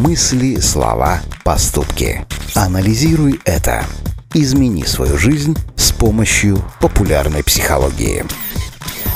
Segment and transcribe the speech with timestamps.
[0.00, 2.24] Мысли, слова, поступки.
[2.54, 3.84] Анализируй это.
[4.32, 8.24] Измени свою жизнь с помощью популярной психологии.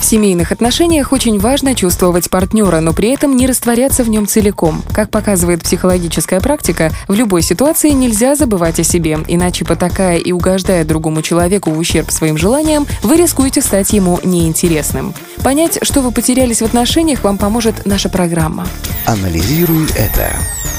[0.01, 4.85] В семейных отношениях очень важно чувствовать партнера, но при этом не растворяться в нем целиком.
[4.93, 10.85] Как показывает психологическая практика, в любой ситуации нельзя забывать о себе, иначе потакая и угождая
[10.85, 15.15] другому человеку в ущерб своим желаниям, вы рискуете стать ему неинтересным.
[15.43, 18.67] Понять, что вы потерялись в отношениях, вам поможет наша программа.
[19.07, 20.31] Анализируй это.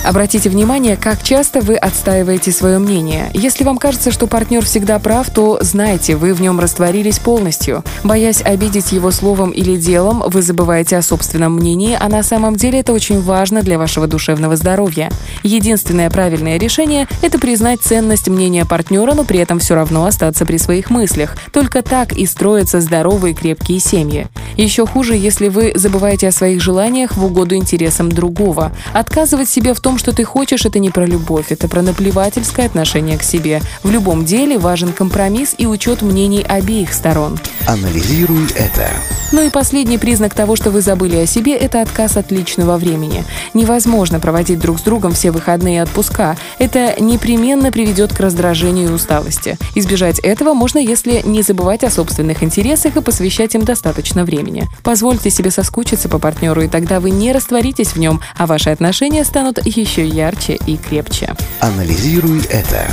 [0.07, 3.29] Обратите внимание, как часто вы отстаиваете свое мнение.
[3.33, 7.83] Если вам кажется, что партнер всегда прав, то знайте, вы в нем растворились полностью.
[8.05, 12.79] Боясь обидеть его словом или делом, вы забываете о собственном мнении, а на самом деле
[12.79, 15.11] это очень важно для вашего душевного здоровья.
[15.43, 20.55] Единственное правильное решение– это признать ценность мнения партнера, но при этом все равно остаться при
[20.55, 21.35] своих мыслях.
[21.51, 24.27] Только так и строятся здоровые крепкие семьи.
[24.55, 28.71] Еще хуже, если вы забываете о своих желаниях в угоду интересам другого.
[28.93, 33.17] Отказывать себе в том, что ты хочешь, это не про любовь, это про наплевательское отношение
[33.17, 33.61] к себе.
[33.83, 37.39] В любом деле важен компромисс и учет мнений обеих сторон.
[37.67, 38.89] Анализируй это.
[39.33, 43.25] Ну и последний признак того, что вы забыли о себе, это отказ от личного времени.
[43.53, 46.37] Невозможно проводить друг с другом все выходные отпуска.
[46.59, 49.57] Это непременно приведет к раздражению и усталости.
[49.75, 54.65] Избежать этого можно, если не забывать о собственных интересах и посвящать им достаточно времени.
[54.81, 59.25] Позвольте себе соскучиться по партнеру, и тогда вы не растворитесь в нем, а ваши отношения
[59.25, 61.35] станут еще ярче и крепче.
[61.59, 62.87] Анализируй это.